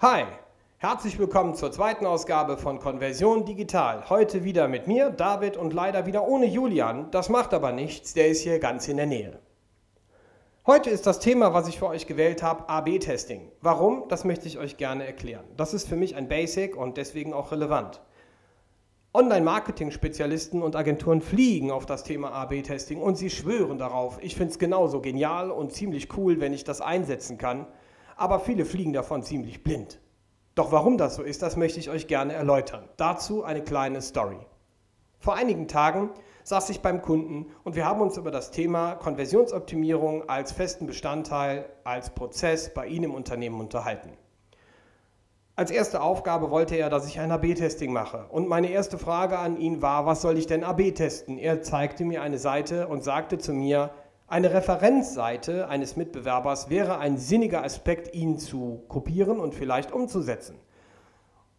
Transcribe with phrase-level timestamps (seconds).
[0.00, 0.24] Hi,
[0.76, 4.10] herzlich willkommen zur zweiten Ausgabe von Konversion Digital.
[4.10, 7.10] Heute wieder mit mir, David und leider wieder ohne Julian.
[7.12, 9.38] Das macht aber nichts, der ist hier ganz in der Nähe.
[10.66, 13.50] Heute ist das Thema, was ich für euch gewählt habe, AB-Testing.
[13.62, 14.06] Warum?
[14.10, 15.46] Das möchte ich euch gerne erklären.
[15.56, 18.02] Das ist für mich ein Basic und deswegen auch relevant.
[19.14, 24.18] Online-Marketing-Spezialisten und Agenturen fliegen auf das Thema AB-Testing und sie schwören darauf.
[24.20, 27.66] Ich finde es genauso genial und ziemlich cool, wenn ich das einsetzen kann,
[28.16, 30.00] aber viele fliegen davon ziemlich blind.
[30.54, 32.88] Doch warum das so ist, das möchte ich euch gerne erläutern.
[32.96, 34.38] Dazu eine kleine Story.
[35.18, 36.10] Vor einigen Tagen
[36.44, 41.68] saß ich beim Kunden und wir haben uns über das Thema Konversionsoptimierung als festen Bestandteil,
[41.84, 44.10] als Prozess bei Ihnen im Unternehmen unterhalten.
[45.56, 48.26] Als erste Aufgabe wollte er, dass ich ein AB-Testing mache.
[48.28, 51.38] Und meine erste Frage an ihn war, was soll ich denn AB testen?
[51.38, 53.90] Er zeigte mir eine Seite und sagte zu mir,
[54.28, 60.58] eine Referenzseite eines Mitbewerbers wäre ein sinniger Aspekt, ihn zu kopieren und vielleicht umzusetzen.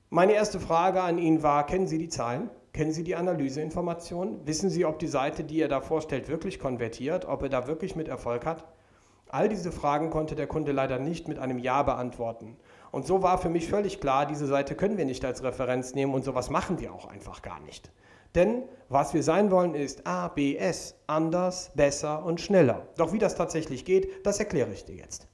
[0.09, 2.49] Meine erste Frage an ihn war, kennen Sie die Zahlen?
[2.73, 4.45] Kennen Sie die Analyseinformationen?
[4.45, 7.95] Wissen Sie, ob die Seite, die er da vorstellt, wirklich konvertiert, ob er da wirklich
[7.95, 8.65] mit Erfolg hat?
[9.29, 12.57] All diese Fragen konnte der Kunde leider nicht mit einem Ja beantworten.
[12.91, 16.13] Und so war für mich völlig klar, diese Seite können wir nicht als Referenz nehmen
[16.13, 17.91] und sowas machen wir auch einfach gar nicht.
[18.37, 22.87] Denn was wir sein wollen ist ABS, anders, besser und schneller.
[22.95, 25.27] Doch wie das tatsächlich geht, das erkläre ich dir jetzt.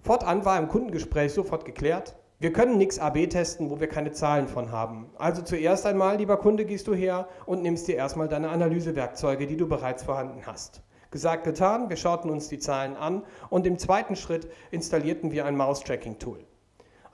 [0.00, 4.48] Fortan war im Kundengespräch sofort geklärt, wir können nichts AB testen, wo wir keine Zahlen
[4.48, 5.10] von haben.
[5.16, 9.56] Also zuerst einmal, lieber Kunde, gehst du her und nimmst dir erstmal deine Analysewerkzeuge, die
[9.56, 10.82] du bereits vorhanden hast.
[11.10, 15.56] Gesagt, getan, wir schauten uns die Zahlen an und im zweiten Schritt installierten wir ein
[15.56, 16.44] Mouse-Tracking-Tool.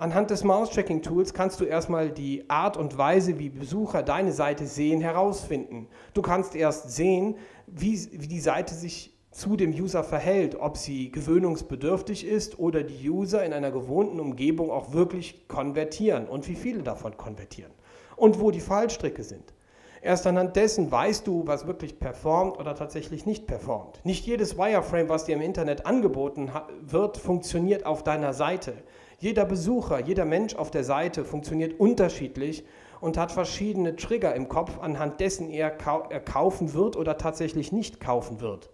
[0.03, 5.01] Anhand des Mouse-Tracking-Tools kannst du erstmal die Art und Weise, wie Besucher deine Seite sehen,
[5.01, 5.87] herausfinden.
[6.13, 7.37] Du kannst erst sehen,
[7.69, 13.09] wie, wie die Seite sich zu dem User verhält, ob sie gewöhnungsbedürftig ist oder die
[13.09, 17.71] User in einer gewohnten Umgebung auch wirklich konvertieren und wie viele davon konvertieren
[18.17, 19.55] und wo die Fallstricke sind.
[20.01, 24.01] Erst anhand dessen weißt du, was wirklich performt oder tatsächlich nicht performt.
[24.03, 28.73] Nicht jedes Wireframe, was dir im Internet angeboten wird, funktioniert auf deiner Seite.
[29.23, 32.65] Jeder Besucher, jeder Mensch auf der Seite funktioniert unterschiedlich
[33.01, 38.41] und hat verschiedene Trigger im Kopf, anhand dessen er kaufen wird oder tatsächlich nicht kaufen
[38.41, 38.71] wird.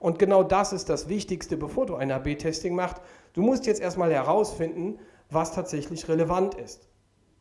[0.00, 3.00] Und genau das ist das Wichtigste, bevor du ein AB-Testing machst.
[3.34, 4.98] Du musst jetzt erstmal herausfinden,
[5.30, 6.88] was tatsächlich relevant ist.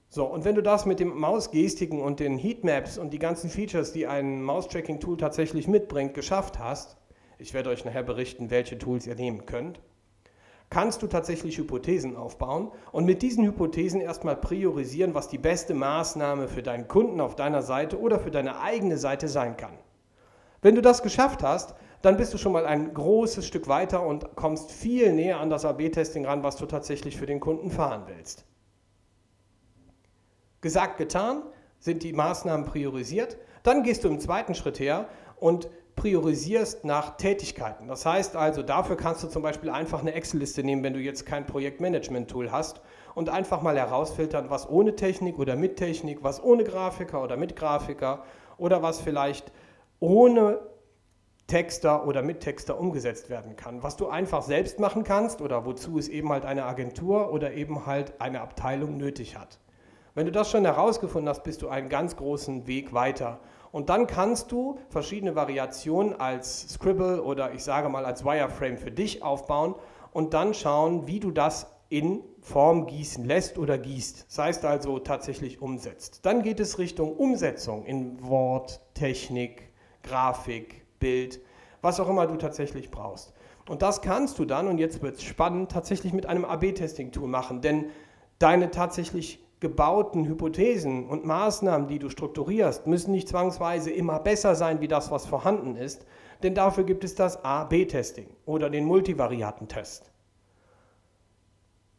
[0.08, 3.94] So, und wenn du das mit dem Mausgestiken und den Heatmaps und die ganzen Features,
[3.94, 6.98] die ein Mouse-Tracking-Tool tatsächlich mitbringt, geschafft hast,
[7.40, 9.82] ich werde euch nachher berichten, welche Tools ihr nehmen könnt,
[10.70, 16.48] kannst du tatsächlich Hypothesen aufbauen und mit diesen Hypothesen erstmal priorisieren, was die beste Maßnahme
[16.48, 19.78] für deinen Kunden auf deiner Seite oder für deine eigene Seite sein kann.
[20.62, 24.36] Wenn du das geschafft hast, dann bist du schon mal ein großes Stück weiter und
[24.36, 28.46] kommst viel näher an das AB-Testing ran, was du tatsächlich für den Kunden fahren willst.
[30.62, 31.44] Gesagt, getan,
[31.80, 33.38] sind die Maßnahmen priorisiert.
[33.64, 35.08] Dann gehst du im zweiten Schritt her
[35.40, 37.90] und priorisierst nach Tätigkeiten.
[37.90, 41.26] Das heißt also, dafür kannst du zum Beispiel einfach eine Excel-Liste nehmen, wenn du jetzt
[41.26, 42.80] kein Projektmanagement-Tool hast
[43.16, 47.58] und einfach mal herausfiltern, was ohne Technik oder mit Technik, was ohne Grafiker oder mit
[47.58, 48.24] Grafiker
[48.58, 49.52] oder was vielleicht
[50.00, 50.60] ohne
[51.48, 53.82] Texter oder mit Texter umgesetzt werden kann.
[53.82, 57.86] Was du einfach selbst machen kannst oder wozu es eben halt eine Agentur oder eben
[57.86, 59.60] halt eine Abteilung nötig hat.
[60.14, 63.40] Wenn du das schon herausgefunden hast, bist du einen ganz großen Weg weiter.
[63.72, 68.92] Und dann kannst du verschiedene Variationen als Scribble oder ich sage mal als Wireframe für
[68.92, 69.76] dich aufbauen
[70.12, 74.26] und dann schauen, wie du das in Form gießen lässt oder gießt.
[74.30, 76.26] Das heißt also tatsächlich umsetzt.
[76.26, 79.72] Dann geht es Richtung Umsetzung in Wort, Technik,
[80.04, 81.40] Grafik, Bild,
[81.82, 83.34] was auch immer du tatsächlich brauchst.
[83.70, 87.62] Und das kannst du dann, und jetzt wird es spannend, tatsächlich mit einem AB-Testing-Tool machen,
[87.62, 87.86] denn
[88.40, 94.82] deine tatsächlich gebauten Hypothesen und Maßnahmen, die du strukturierst, müssen nicht zwangsweise immer besser sein
[94.82, 96.06] wie das, was vorhanden ist,
[96.44, 100.12] denn dafür gibt es das A-B-Testing oder den Multivariatentest.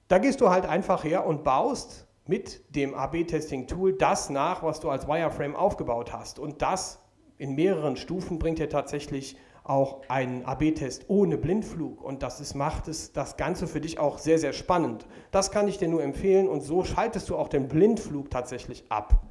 [0.06, 4.90] Da gehst du halt einfach her und baust mit dem AB-Testing-Tool das nach, was du
[4.90, 6.38] als Wireframe aufgebaut hast.
[6.38, 7.00] Und das
[7.38, 9.36] in mehreren Stufen bringt dir tatsächlich
[9.68, 14.18] auch einen AB-Test ohne Blindflug und das ist, macht es das Ganze für dich auch
[14.18, 15.06] sehr, sehr spannend.
[15.30, 19.22] Das kann ich dir nur empfehlen und so schaltest du auch den Blindflug tatsächlich ab.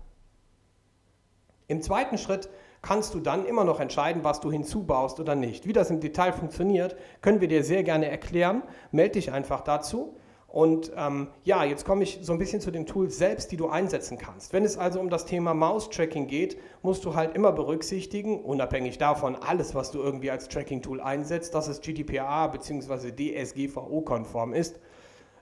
[1.67, 2.49] Im zweiten Schritt
[2.81, 5.67] kannst du dann immer noch entscheiden, was du hinzubaust oder nicht.
[5.67, 8.63] Wie das im Detail funktioniert, können wir dir sehr gerne erklären.
[8.91, 10.15] Melde dich einfach dazu.
[10.47, 13.67] Und ähm, ja, jetzt komme ich so ein bisschen zu den Tools selbst, die du
[13.67, 14.53] einsetzen kannst.
[14.53, 19.35] Wenn es also um das Thema Mouse-Tracking geht, musst du halt immer berücksichtigen, unabhängig davon,
[19.35, 23.11] alles, was du irgendwie als Tracking-Tool einsetzt, dass es GDPR bzw.
[23.11, 24.79] DSGVO-konform ist.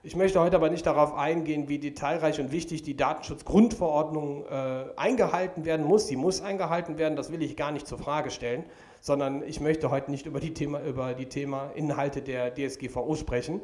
[0.02, 5.64] Ich möchte heute aber nicht darauf eingehen, wie detailreich und wichtig die Datenschutzgrundverordnung äh, eingehalten
[5.64, 6.06] werden muss.
[6.06, 8.64] Sie muss eingehalten werden, das will ich gar nicht zur Frage stellen,
[9.00, 13.60] sondern ich möchte heute nicht über die Thema, über die Thema Inhalte der DSGVO sprechen.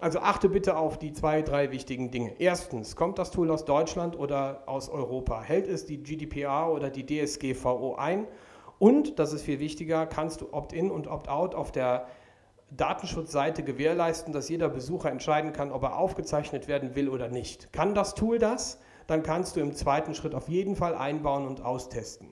[0.00, 2.32] Also achte bitte auf die zwei, drei wichtigen Dinge.
[2.38, 5.42] Erstens, kommt das Tool aus Deutschland oder aus Europa?
[5.42, 8.26] Hält es die GDPR oder die DSGVO ein?
[8.78, 12.06] Und, das ist viel wichtiger, kannst du Opt-in und Opt-out auf der
[12.70, 17.70] Datenschutzseite gewährleisten, dass jeder Besucher entscheiden kann, ob er aufgezeichnet werden will oder nicht.
[17.74, 18.80] Kann das Tool das?
[19.06, 22.28] Dann kannst du im zweiten Schritt auf jeden Fall einbauen und austesten.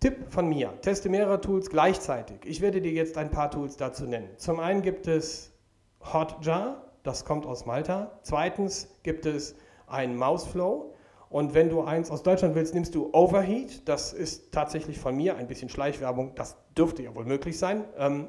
[0.00, 2.40] Tipp von mir, teste mehrere Tools gleichzeitig.
[2.44, 4.28] Ich werde dir jetzt ein paar Tools dazu nennen.
[4.36, 5.52] Zum einen gibt es
[6.00, 8.18] Hotjar, das kommt aus Malta.
[8.22, 9.54] Zweitens gibt es
[9.86, 10.94] ein Mouseflow.
[11.30, 13.86] Und wenn du eins aus Deutschland willst, nimmst du Overheat.
[13.86, 16.34] Das ist tatsächlich von mir ein bisschen Schleichwerbung.
[16.34, 17.84] Das dürfte ja wohl möglich sein.
[17.98, 18.28] Ähm,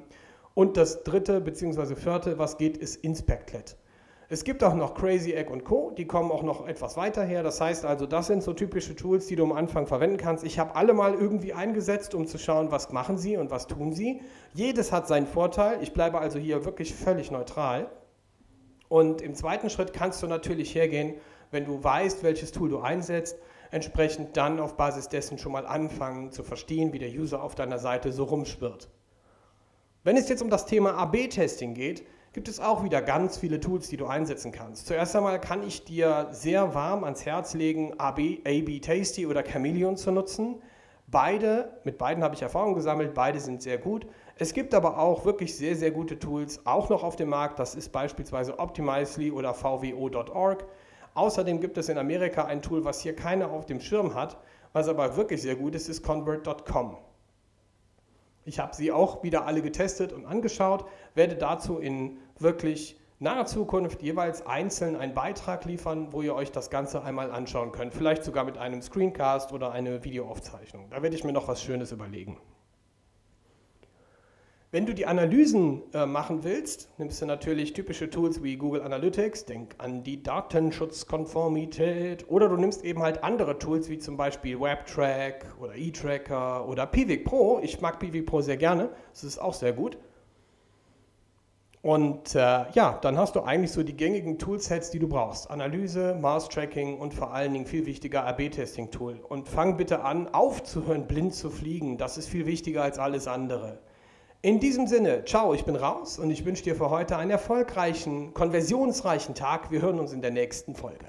[0.54, 1.95] und das dritte bzw.
[1.95, 3.77] vierte, was geht, ist Inspectlet.
[4.31, 7.41] Es gibt auch noch Crazy Egg und Co., die kommen auch noch etwas weiter her.
[7.41, 10.43] Das heißt also, das sind so typische Tools, die du am Anfang verwenden kannst.
[10.43, 13.91] Ich habe alle mal irgendwie eingesetzt, um zu schauen, was machen sie und was tun
[13.91, 14.21] sie.
[14.53, 15.81] Jedes hat seinen Vorteil.
[15.81, 17.89] Ich bleibe also hier wirklich völlig neutral.
[18.87, 21.15] Und im zweiten Schritt kannst du natürlich hergehen,
[21.49, 23.35] wenn du weißt, welches Tool du einsetzt,
[23.71, 27.79] entsprechend dann auf Basis dessen schon mal anfangen zu verstehen, wie der User auf deiner
[27.79, 28.89] Seite so rumschwirrt.
[30.03, 32.03] Wenn es jetzt um das Thema AB-Testing geht,
[32.33, 34.87] gibt es auch wieder ganz viele Tools, die du einsetzen kannst.
[34.87, 39.97] Zuerst einmal kann ich dir sehr warm ans Herz legen, AB, AB Tasty oder Chameleon
[39.97, 40.61] zu nutzen.
[41.07, 44.05] Beide, mit beiden habe ich Erfahrung gesammelt, beide sind sehr gut.
[44.37, 47.57] Es gibt aber auch wirklich sehr, sehr gute Tools, auch noch auf dem Markt.
[47.57, 50.65] Das ist beispielsweise Optimizely oder VWO.org.
[51.15, 54.37] Außerdem gibt es in Amerika ein Tool, was hier keiner auf dem Schirm hat,
[54.71, 56.97] was aber wirklich sehr gut ist, ist Convert.com.
[58.50, 64.01] Ich habe sie auch wieder alle getestet und angeschaut, werde dazu in wirklich naher Zukunft
[64.01, 67.94] jeweils einzeln einen Beitrag liefern, wo ihr euch das Ganze einmal anschauen könnt.
[67.94, 70.90] Vielleicht sogar mit einem Screencast oder einer Videoaufzeichnung.
[70.90, 72.38] Da werde ich mir noch was Schönes überlegen.
[74.71, 79.45] Wenn du die Analysen äh, machen willst, nimmst du natürlich typische Tools wie Google Analytics,
[79.45, 85.56] denk an die Datenschutzkonformität oder du nimmst eben halt andere Tools wie zum Beispiel WebTrack
[85.60, 87.60] oder eTracker oder Pivik Pro.
[87.63, 89.98] Ich mag Pivik Pro sehr gerne, das ist auch sehr gut.
[91.81, 95.50] Und äh, ja, dann hast du eigentlich so die gängigen Toolsets, die du brauchst.
[95.50, 99.22] Analyse, Mouse-Tracking und vor allen Dingen viel wichtiger AB-Testing-Tool.
[99.27, 101.98] Und fang bitte an, aufzuhören, blind zu fliegen.
[101.98, 103.80] Das ist viel wichtiger als alles andere.
[104.41, 108.33] In diesem Sinne, ciao, ich bin raus und ich wünsche dir für heute einen erfolgreichen,
[108.33, 109.69] konversionsreichen Tag.
[109.69, 111.07] Wir hören uns in der nächsten Folge.